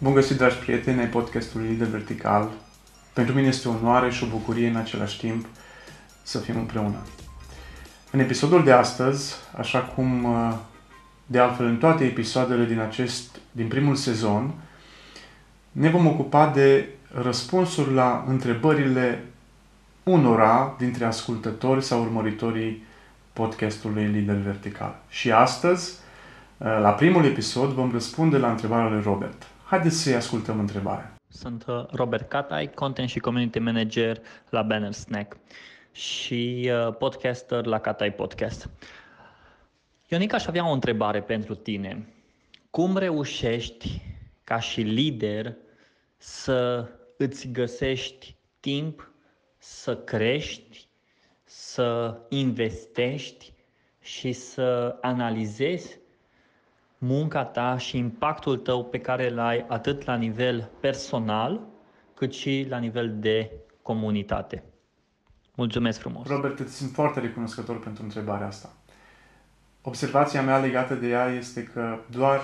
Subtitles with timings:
[0.00, 2.50] Bun găsit, dragi prieteni, ai podcastului Lider Vertical.
[3.12, 5.46] Pentru mine este o onoare și o bucurie în același timp
[6.22, 6.96] să fim împreună.
[8.10, 10.54] În episodul de astăzi, așa cum uh,
[11.26, 14.54] de altfel în toate episoadele din acest, din primul sezon,
[15.72, 16.88] ne vom ocupa de
[17.22, 19.24] răspunsuri la întrebările
[20.02, 22.84] unora dintre ascultători sau urmăritorii
[23.32, 24.98] podcastului Lider Vertical.
[25.08, 25.92] Și astăzi,
[26.58, 29.46] uh, la primul episod, vom răspunde la întrebarea lui Robert.
[29.68, 31.16] Haideți să-i ascultăm întrebarea.
[31.28, 35.36] Sunt uh, Robert Catai, content și community manager la Banner Snack
[35.92, 38.70] și uh, podcaster la Catai Podcast.
[40.06, 42.06] Ionica, aș avea o întrebare pentru tine.
[42.70, 44.02] Cum reușești
[44.44, 45.56] ca și lider
[46.16, 49.10] să îți găsești timp
[49.58, 50.88] să crești,
[51.44, 53.52] să investești
[54.00, 55.98] și să analizezi
[56.98, 61.60] munca ta și impactul tău pe care îl ai atât la nivel personal,
[62.14, 63.50] cât și la nivel de
[63.82, 64.62] comunitate.
[65.54, 66.26] Mulțumesc frumos!
[66.26, 68.72] Robert, îți sunt foarte recunoscător pentru întrebarea asta.
[69.82, 72.40] Observația mea legată de ea este că doar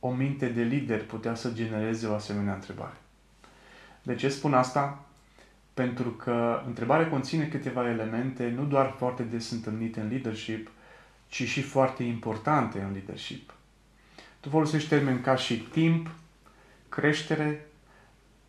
[0.00, 2.96] o minte de lider putea să genereze o asemenea întrebare.
[4.02, 5.04] De ce spun asta?
[5.74, 10.70] Pentru că întrebarea conține câteva elemente nu doar foarte des întâlnite în leadership,
[11.30, 13.54] ci și foarte importante în leadership.
[14.40, 16.10] Tu folosești termeni ca și timp,
[16.88, 17.66] creștere,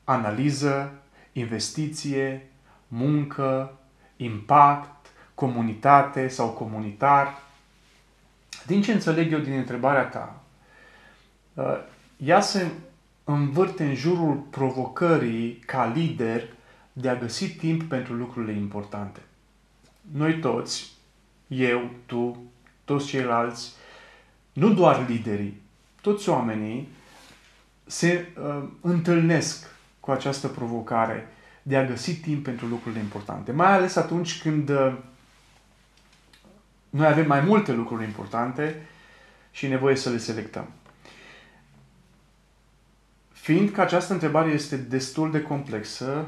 [0.03, 0.93] analiză,
[1.33, 2.49] investiție,
[2.87, 3.79] muncă,
[4.17, 7.41] impact, comunitate sau comunitar.
[8.65, 10.41] Din ce înțeleg eu din întrebarea ta,
[11.53, 11.77] uh,
[12.17, 12.71] ea se
[13.23, 16.47] învârte în jurul provocării ca lider
[16.93, 19.19] de a găsi timp pentru lucrurile importante.
[20.11, 20.91] Noi toți,
[21.47, 22.51] eu, tu,
[22.85, 23.73] toți ceilalți,
[24.53, 25.61] nu doar liderii,
[26.01, 26.87] toți oamenii
[27.85, 31.27] se uh, întâlnesc cu această provocare
[31.63, 33.51] de a găsi timp pentru lucrurile importante.
[33.51, 34.93] Mai ales atunci când uh,
[36.89, 38.85] noi avem mai multe lucruri importante
[39.51, 40.67] și e nevoie să le selectăm.
[43.31, 46.25] Fiind că această întrebare este destul de complexă,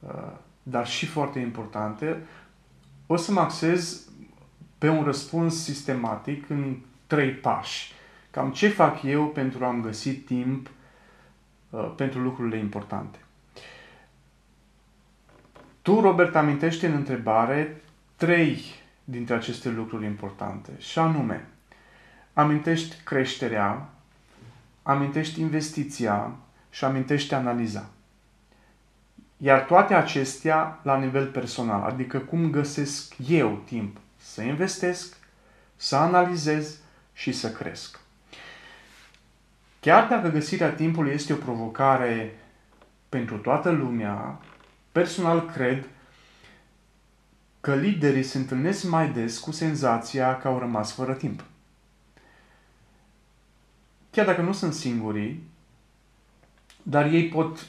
[0.00, 0.32] uh,
[0.62, 2.16] dar și foarte importantă,
[3.06, 4.02] o să mă axez
[4.84, 7.92] pe un răspuns sistematic în trei pași.
[8.30, 10.70] Cam ce fac eu pentru a-mi găsi timp
[11.70, 13.18] uh, pentru lucrurile importante.
[15.82, 17.82] Tu, Robert, amintești în întrebare
[18.16, 18.62] trei
[19.04, 21.46] dintre aceste lucruri importante, și anume,
[22.32, 23.88] amintești creșterea,
[24.82, 26.32] amintești investiția
[26.70, 27.86] și amintești analiza.
[29.36, 35.16] Iar toate acestea la nivel personal, adică cum găsesc eu timp să investesc,
[35.76, 36.78] să analizez
[37.12, 38.00] și să cresc.
[39.80, 42.38] Chiar dacă găsirea timpului este o provocare
[43.08, 44.40] pentru toată lumea,
[44.92, 45.88] personal cred
[47.60, 51.44] că liderii se întâlnesc mai des cu senzația că au rămas fără timp.
[54.10, 55.48] Chiar dacă nu sunt singurii,
[56.82, 57.66] dar ei pot,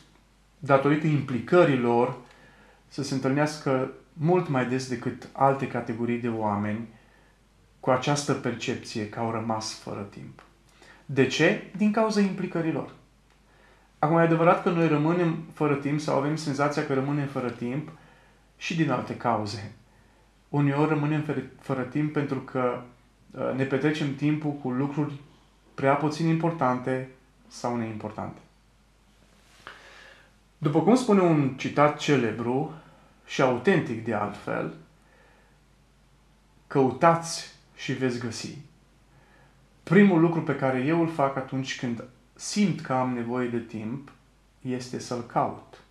[0.60, 2.18] datorită implicărilor,
[2.88, 6.88] să se întâlnească mult mai des decât alte categorii de oameni
[7.80, 10.44] cu această percepție că au rămas fără timp.
[11.06, 11.72] De ce?
[11.78, 12.94] Din cauza implicărilor.
[14.00, 17.90] Acum, e adevărat că noi rămânem fără timp sau avem senzația că rămânem fără timp
[18.58, 19.72] și din alte cauze.
[20.50, 22.82] Uneori rămânem fără, fără timp pentru că
[23.32, 25.14] uh, ne petrecem timpul cu lucruri
[25.74, 27.10] prea puțin importante
[27.48, 28.40] sau neimportante.
[30.58, 32.74] După cum spune un citat celebru,
[33.26, 34.76] și autentic de altfel,
[36.68, 38.58] căutați și veți găsi.
[39.84, 42.04] Primul lucru pe care eu îl fac atunci când
[42.34, 44.12] simt că am nevoie de timp
[44.62, 45.82] este să-l caut.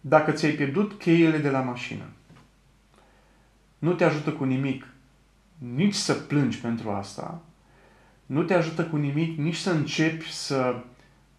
[0.00, 2.04] Dacă ți-ai pierdut cheile de la mașină,
[3.78, 4.86] nu te ajută cu nimic
[5.58, 7.40] nici să plângi pentru asta,
[8.26, 10.82] nu te ajută cu nimic nici să începi să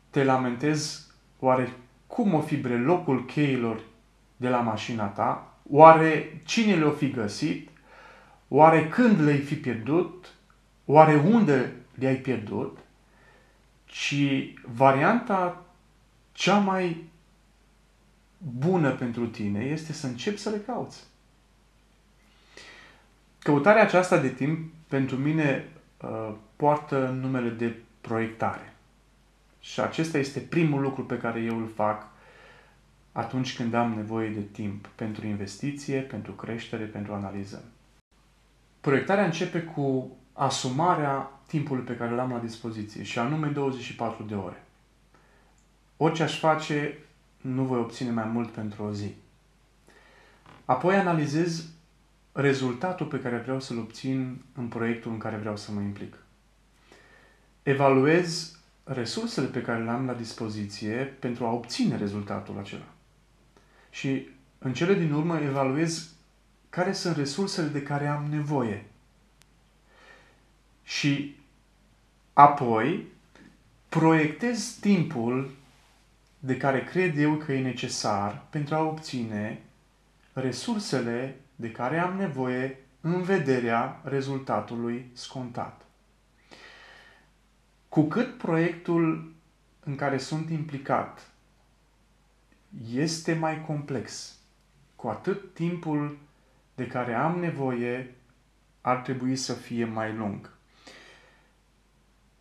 [0.10, 1.08] te lamentezi
[1.40, 1.74] oare
[2.10, 3.82] cum o fi locul cheilor
[4.38, 7.70] de la mașina ta, oare cine le-o fi găsit,
[8.48, 10.34] oare când le-ai fi pierdut,
[10.86, 12.78] oare unde le-ai pierdut,
[13.86, 14.24] ci
[14.76, 15.66] varianta
[16.32, 17.04] cea mai
[18.38, 21.04] bună pentru tine este să începi să le cauți.
[23.40, 25.68] Căutarea aceasta de timp pentru mine
[26.02, 28.74] uh, poartă numele de proiectare.
[29.60, 32.08] Și acesta este primul lucru pe care eu îl fac
[33.12, 37.64] atunci când am nevoie de timp pentru investiție, pentru creștere, pentru analiză.
[38.82, 44.64] Proiectarea începe cu asumarea timpului pe care l-am la dispoziție, și anume 24 de ore.
[45.98, 46.98] Orice aș face,
[47.42, 49.14] nu voi obține mai mult pentru o zi.
[50.66, 51.66] Apoi analizez
[52.32, 56.18] rezultatul pe care vreau să-l obțin în proiectul în care vreau să mă implic.
[57.64, 58.59] Evaluez
[58.92, 62.88] resursele pe care le am la dispoziție pentru a obține rezultatul acela.
[63.90, 66.10] Și în cele din urmă evaluez
[66.70, 68.86] care sunt resursele de care am nevoie.
[70.84, 71.36] Și
[72.34, 73.08] apoi
[73.90, 75.52] proiectez timpul
[76.40, 79.62] de care cred eu că e necesar pentru a obține
[80.34, 85.89] resursele de care am nevoie în vederea rezultatului scontat.
[87.90, 89.34] Cu cât proiectul
[89.80, 91.32] în care sunt implicat
[92.92, 94.38] este mai complex,
[94.96, 96.18] cu atât timpul
[96.76, 98.16] de care am nevoie
[98.82, 100.54] ar trebui să fie mai lung.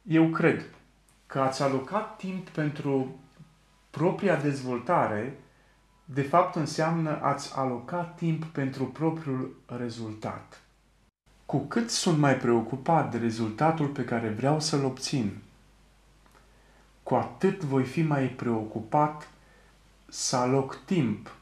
[0.02, 0.64] Eu cred
[1.26, 3.20] că ați alocat timp pentru
[3.90, 5.38] propria dezvoltare,
[6.04, 10.62] de fapt înseamnă ați alocat timp pentru propriul rezultat.
[11.48, 15.36] Cu cât sunt mai preocupat de rezultatul pe care vreau să-l obțin,
[17.02, 19.30] cu atât voi fi mai preocupat
[20.08, 21.36] să aloc timp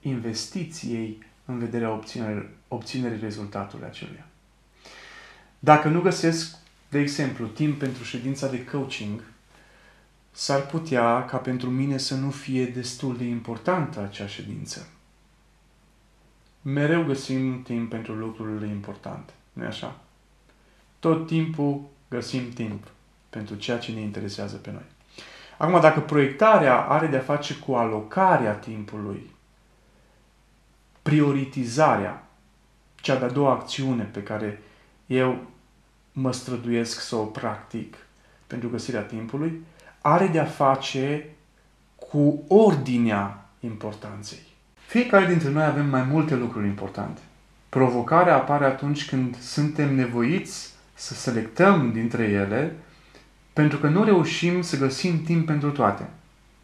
[0.00, 4.26] investiției în vederea obținerii, obținerii rezultatului aceluia.
[5.58, 6.56] Dacă nu găsesc,
[6.88, 9.22] de exemplu, timp pentru ședința de coaching,
[10.30, 14.88] s-ar putea ca pentru mine să nu fie destul de importantă acea ședință.
[16.62, 19.96] Mereu găsim timp pentru lucrurile importante, nu așa?
[20.98, 22.86] Tot timpul găsim timp
[23.30, 24.84] pentru ceea ce ne interesează pe noi.
[25.58, 29.30] Acum, dacă proiectarea are de-a face cu alocarea timpului,
[31.02, 32.26] prioritizarea,
[32.94, 34.62] cea de-a doua acțiune pe care
[35.06, 35.46] eu
[36.12, 37.96] mă străduiesc să o practic
[38.46, 39.62] pentru găsirea timpului,
[40.00, 41.28] are de-a face
[42.10, 44.42] cu ordinea importanței.
[44.86, 47.20] Fiecare dintre noi avem mai multe lucruri importante.
[47.72, 52.76] Provocarea apare atunci când suntem nevoiți să selectăm dintre ele
[53.52, 56.08] pentru că nu reușim să găsim timp pentru toate.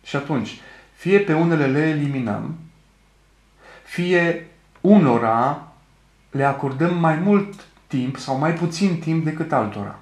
[0.02, 0.60] Și atunci,
[0.94, 2.54] fie pe unele le eliminăm,
[3.84, 4.46] fie
[4.80, 5.72] unora
[6.30, 9.98] le acordăm mai mult timp sau mai puțin timp decât altora.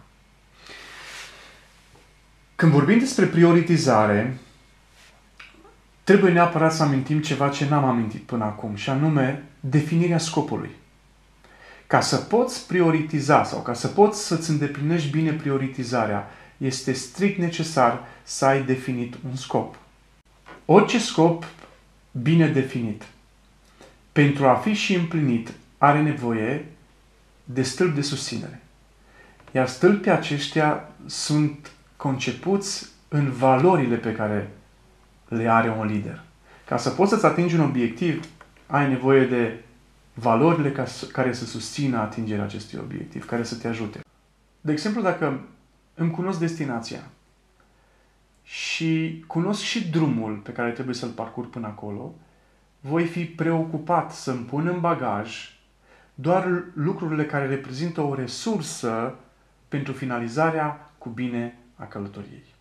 [2.55, 4.39] Când vorbim despre prioritizare,
[6.05, 10.71] trebuie neapărat să amintim ceva ce n-am amintit până acum, și anume definirea scopului.
[11.87, 18.05] Ca să poți prioritiza sau ca să poți să-ți îndeplinești bine prioritizarea, este strict necesar
[18.23, 19.77] să ai definit un scop.
[20.65, 21.45] Orice scop
[22.23, 23.05] bine definit,
[24.13, 26.65] pentru a fi și împlinit, are nevoie
[27.45, 28.63] de stâlp de susținere.
[29.53, 34.51] Iar stâlpii aceștia sunt concepuți în valorile pe care
[35.29, 36.23] le are un lider.
[36.65, 38.25] Ca să poți să-ți atingi un obiectiv,
[38.67, 39.61] ai nevoie de
[40.19, 44.01] valorile ca să, care să susțină atingerea acestui obiectiv, care să te ajute.
[44.61, 45.49] De exemplu, dacă
[45.95, 47.11] îmi cunosc destinația
[48.43, 52.15] și cunosc și drumul pe care trebuie să-l parcurg până acolo,
[52.81, 55.57] voi fi preocupat să-mi pun în bagaj
[56.15, 59.15] doar lucrurile care reprezintă o resursă
[59.69, 62.55] pentru finalizarea cu bine a călătoriei.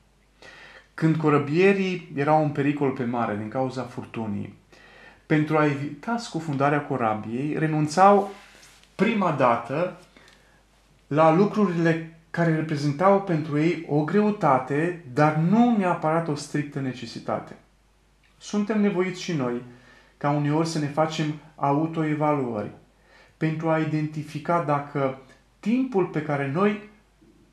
[0.93, 4.55] Când corăbierii erau în pericol pe mare din cauza furtunii,
[5.25, 8.31] pentru a evita scufundarea corabiei, renunțau
[8.95, 9.97] prima dată
[11.07, 17.55] la lucrurile care reprezentau pentru ei o greutate, dar nu neapărat o strictă necesitate.
[18.37, 19.61] Suntem nevoiți și noi
[20.17, 22.71] ca uneori să ne facem autoevaluări
[23.37, 25.17] pentru a identifica dacă
[25.59, 26.89] timpul pe care noi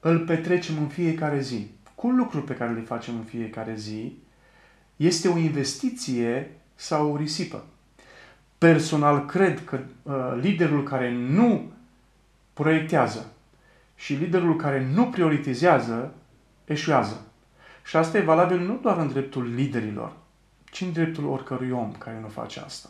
[0.01, 4.17] îl petrecem în fiecare zi, cu lucruri pe care le facem în fiecare zi,
[4.97, 6.51] este o investiție
[6.83, 7.65] sau o risipă.
[8.59, 11.73] Personal cred că uh, liderul care nu
[12.53, 13.27] proiectează
[13.95, 16.15] și liderul care nu prioritizează
[16.65, 17.23] eșuează.
[17.85, 20.13] Și asta e valabil nu doar în dreptul liderilor,
[20.71, 22.89] ci în dreptul oricărui om care nu face asta.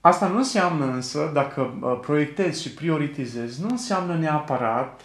[0.00, 5.00] Asta nu înseamnă însă, dacă uh, proiectezi și prioritizezi, nu înseamnă neapărat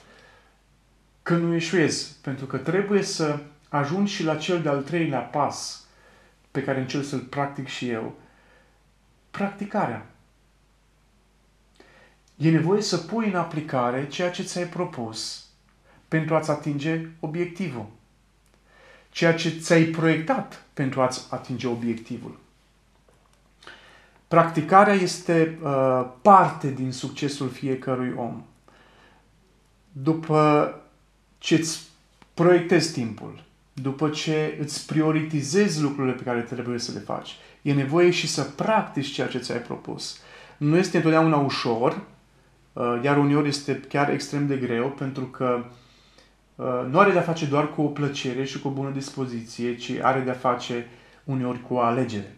[1.24, 3.39] că nu eșuezi, pentru că trebuie să
[3.70, 5.85] ajungi și la cel de-al treilea pas
[6.56, 8.14] pe care încerc să-l practic și eu,
[9.32, 10.06] practicarea.
[12.36, 15.46] E nevoie să pui în aplicare ceea ce ți-ai propus
[16.08, 17.86] pentru a-ți atinge obiectivul.
[19.10, 22.40] Ceea ce ți-ai proiectat pentru a-ți atinge obiectivul.
[24.28, 28.44] Practicarea este uh, parte din succesul fiecărui om.
[29.92, 30.74] după
[31.38, 31.84] ce îți
[32.34, 33.45] proiectezi timpul,
[33.82, 38.44] după ce îți prioritizezi lucrurile pe care trebuie să le faci, e nevoie și să
[38.44, 40.20] practici ceea ce ți-ai propus.
[40.58, 42.01] Nu este întotdeauna ușor,
[42.74, 45.65] uh, iar uneori este chiar extrem de greu, pentru că
[46.55, 49.91] uh, nu are de-a face doar cu o plăcere și cu o bună dispoziție, ci
[50.01, 50.88] are de-a face
[51.24, 52.38] uneori cu o alegere.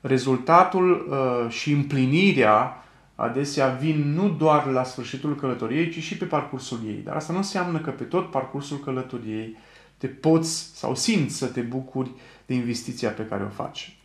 [0.00, 2.84] Rezultatul uh, și împlinirea
[3.14, 7.00] adesea vin nu doar la sfârșitul călătoriei, ci și pe parcursul ei.
[7.04, 9.56] Dar asta nu înseamnă că pe tot parcursul călătoriei
[10.04, 12.10] te poți sau simți să te bucuri
[12.46, 13.96] de investiția pe care o faci.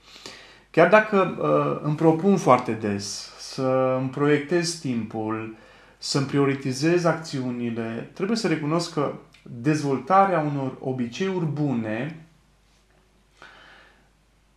[0.71, 5.55] Chiar dacă uh, îmi propun foarte des să îmi proiectez timpul,
[5.97, 9.13] să-mi prioritizez acțiunile, trebuie să recunosc că
[9.43, 12.25] dezvoltarea unor obiceiuri bune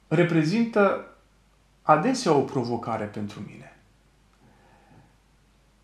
[0.09, 1.07] reprezintă
[1.83, 3.77] adesea o provocare pentru mine.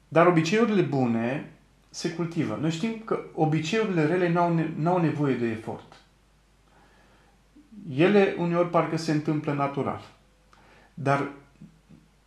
[0.08, 1.52] Dar obiceiurile bune
[1.90, 2.59] se cultivă.
[2.61, 5.97] Noi știm că obiceiurile rele n-au, ne- n-au nevoie de efort.
[7.97, 10.00] Ele uneori parcă se întâmplă natural.
[10.95, 11.30] Dar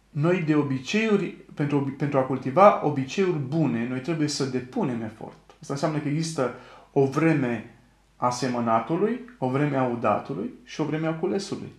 [0.09, 5.37] noi de obiceiuri, pentru, pentru a cultiva obiceiuri bune, noi trebuie să depunem efort.
[5.61, 6.53] Asta înseamnă că există
[6.91, 7.75] o vreme
[8.15, 11.71] a semănatului, o vreme a udatului și o vreme a culesului.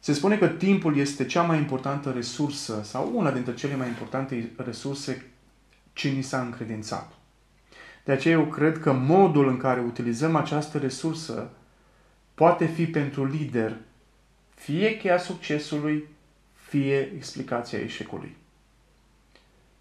[0.00, 4.52] Se spune că timpul este cea mai importantă resursă sau una dintre cele mai importante
[4.56, 5.33] resurse
[5.94, 7.12] ce ni s-a încredințat.
[8.04, 11.50] De aceea eu cred că modul în care utilizăm această resursă
[12.34, 13.76] poate fi pentru lider
[14.54, 16.04] fie cheia succesului,
[16.52, 18.36] fie explicația eșecului.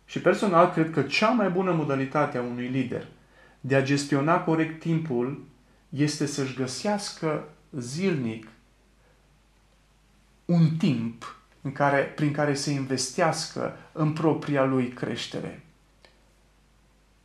[0.06, 3.08] Și personal cred că cea mai bună modalitate a unui lider
[3.60, 5.46] de a gestiona corect timpul
[5.90, 8.48] este să-și găsească zilnic
[10.46, 15.63] un timp în care, prin care să investească în propria lui creștere.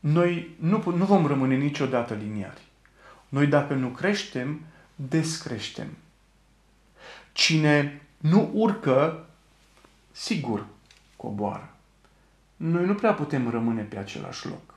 [0.01, 2.63] Noi nu, nu vom rămâne niciodată liniari.
[3.29, 4.61] Noi dacă nu creștem,
[4.95, 5.89] descreștem.
[7.33, 9.27] Cine nu urcă,
[10.11, 10.67] sigur
[11.17, 11.73] coboară.
[12.57, 14.75] Noi nu prea putem rămâne pe același loc.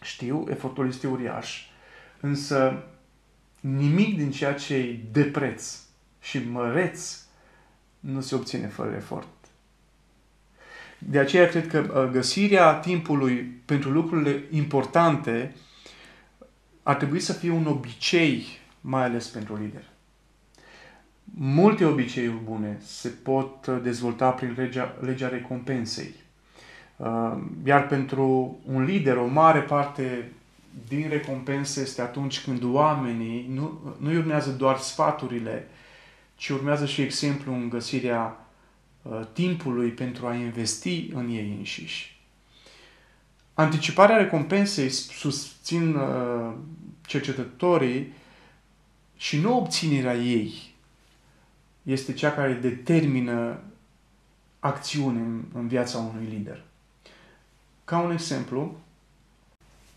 [0.00, 1.66] Știu, efortul este uriaș,
[2.20, 2.84] însă
[3.60, 5.78] nimic din ceea ce e de preț
[6.20, 7.24] și măreț
[8.00, 9.28] nu se obține fără efort.
[10.98, 13.34] De aceea cred că uh, găsirea timpului
[13.64, 15.54] pentru lucrurile importante
[16.82, 18.46] ar trebui să fie un obicei,
[18.80, 19.84] mai ales pentru lider.
[21.34, 26.14] Multe obiceiuri bune se pot uh, dezvolta prin legea, legea recompensei.
[26.96, 30.32] Uh, iar pentru un lider, o mare parte
[30.88, 35.68] din recompense este atunci când oamenii nu, nu urmează doar sfaturile,
[36.34, 38.45] ci urmează și exemplu în găsirea uh,
[39.32, 42.20] timpului pentru a investi în ei înșiși.
[43.54, 46.52] Anticiparea recompensei, susțin uh,
[47.06, 48.12] cercetătorii,
[49.16, 50.74] și nu obținerea ei
[51.82, 53.58] este cea care determină
[54.58, 56.62] acțiune în, în viața unui lider.
[57.84, 58.76] Ca un exemplu,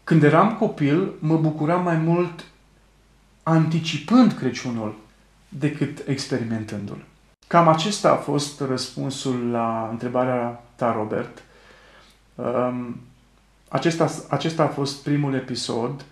[0.04, 2.46] când eram copil, mă bucuram mai mult
[3.44, 4.96] anticipând Crăciunul
[5.50, 7.06] decât experimentându-l.
[7.50, 11.44] Cam acesta a fost răspunsul la întrebarea ta, Robert.
[12.36, 13.00] Um,
[13.70, 16.06] acesta, acesta a fost primul episod.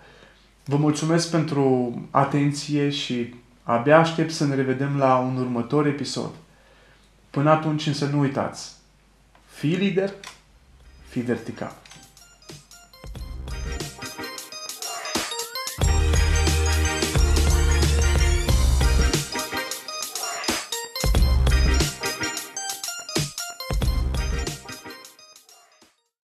[0.65, 6.31] Vă mulțumesc pentru atenție și abia aștept să ne revedem la un următor episod.
[7.29, 8.75] Până atunci însă nu uitați,
[9.45, 10.13] fii lider,
[11.07, 11.75] fii vertical.